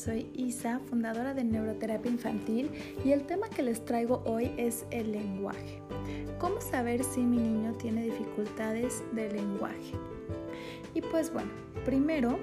[0.00, 2.70] soy Isa, fundadora de Neuroterapia Infantil
[3.04, 5.82] y el tema que les traigo hoy es el lenguaje.
[6.38, 9.92] ¿Cómo saber si mi niño tiene dificultades de lenguaje?
[10.94, 11.50] Y pues bueno,
[11.84, 12.38] primero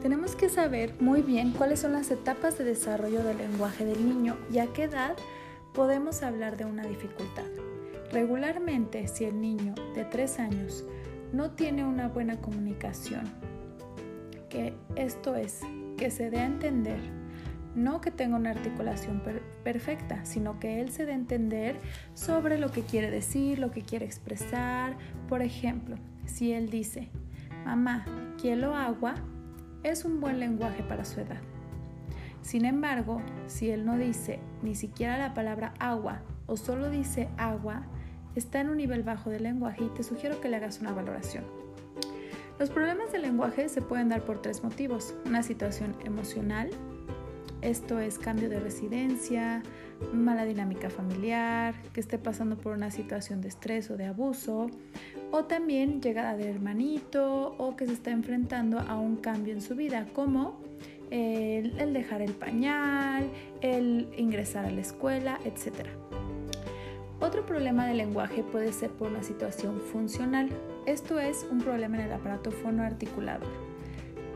[0.00, 4.36] tenemos que saber muy bien cuáles son las etapas de desarrollo del lenguaje del niño
[4.50, 5.14] y a qué edad
[5.74, 7.44] podemos hablar de una dificultad.
[8.12, 10.84] Regularmente, si el niño de 3 años
[11.32, 13.24] no tiene una buena comunicación,
[14.48, 15.60] que esto es
[16.04, 17.00] que se dé a entender,
[17.74, 19.22] no que tenga una articulación
[19.62, 21.80] perfecta, sino que él se dé a entender
[22.12, 24.98] sobre lo que quiere decir, lo que quiere expresar.
[25.30, 25.96] Por ejemplo,
[26.26, 27.08] si él dice,
[27.64, 28.04] mamá,
[28.38, 29.14] quiero agua,
[29.82, 31.40] es un buen lenguaje para su edad.
[32.42, 37.86] Sin embargo, si él no dice ni siquiera la palabra agua o solo dice agua,
[38.34, 41.63] está en un nivel bajo de lenguaje y te sugiero que le hagas una valoración.
[42.58, 45.14] Los problemas del lenguaje se pueden dar por tres motivos.
[45.26, 46.70] Una situación emocional,
[47.62, 49.62] esto es cambio de residencia,
[50.12, 54.70] mala dinámica familiar, que esté pasando por una situación de estrés o de abuso,
[55.32, 59.74] o también llegada de hermanito o que se está enfrentando a un cambio en su
[59.74, 60.60] vida, como
[61.10, 63.30] el, el dejar el pañal,
[63.62, 65.88] el ingresar a la escuela, etc.
[67.24, 70.50] Otro problema del lenguaje puede ser por una situación funcional,
[70.84, 73.48] esto es un problema en el aparato fonoarticulador.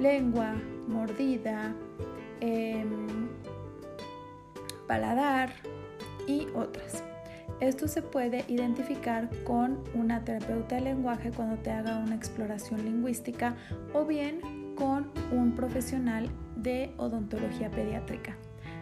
[0.01, 0.55] Lengua,
[0.87, 1.75] mordida,
[2.41, 3.29] em,
[4.87, 5.53] paladar
[6.27, 7.05] y otras.
[7.61, 13.55] Esto se puede identificar con una terapeuta de lenguaje cuando te haga una exploración lingüística
[13.93, 14.41] o bien
[14.77, 18.39] con un profesional de odontología pediátrica.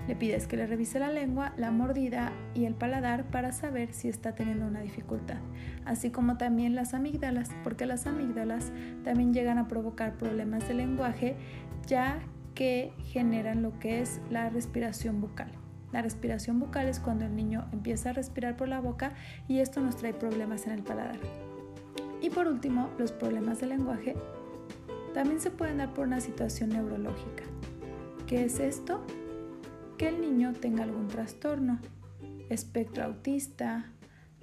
[0.08, 4.08] Le pides que le revise la lengua, la mordida y el paladar para saber si
[4.08, 5.38] está teniendo una dificultad,
[5.84, 8.72] así como también las amígdalas, porque las amígdalas
[9.04, 11.36] también llegan a provocar problemas de lenguaje
[11.86, 12.20] ya
[12.54, 15.50] que generan lo que es la respiración bucal.
[15.92, 19.14] La respiración bucal es cuando el niño empieza a respirar por la boca
[19.48, 21.18] y esto nos trae problemas en el paladar.
[22.20, 24.16] Y por último, los problemas de lenguaje
[25.14, 27.44] también se pueden dar por una situación neurológica.
[28.26, 29.00] ¿Qué es esto?
[29.96, 31.78] Que el niño tenga algún trastorno,
[32.48, 33.92] espectro autista,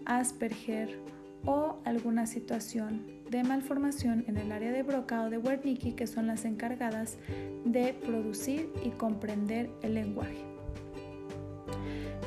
[0.06, 1.00] Asperger
[1.46, 6.28] o alguna situación de malformación en el área de Broca o de Wernicke que son
[6.28, 7.18] las encargadas
[7.63, 10.44] de producir y comprender el lenguaje.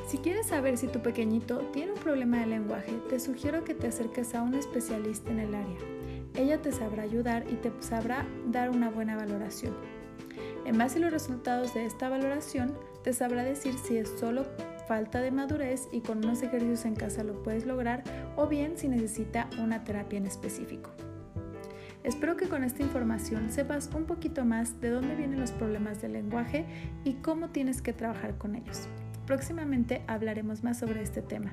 [0.08, 3.88] Si quieres saber si tu pequeñito tiene un problema de lenguaje, te sugiero que te
[3.88, 5.78] acerques a un especialista en el área.
[6.34, 9.74] Ella te sabrá ayudar y te sabrá dar una buena valoración.
[10.64, 14.44] En base a los resultados de esta valoración, te sabrá decir si es solo
[14.88, 18.02] falta de madurez y con unos ejercicios en casa lo puedes lograr
[18.34, 20.90] o bien si necesita una terapia en específico.
[22.02, 26.14] Espero que con esta información sepas un poquito más de dónde vienen los problemas del
[26.14, 26.66] lenguaje
[27.04, 28.88] y cómo tienes que trabajar con ellos.
[29.24, 31.52] Próximamente hablaremos más sobre este tema.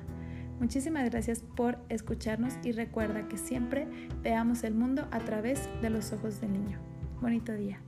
[0.58, 3.86] Muchísimas gracias por escucharnos y recuerda que siempre
[4.24, 6.80] veamos el mundo a través de los ojos del niño.
[7.20, 7.78] Bonito día.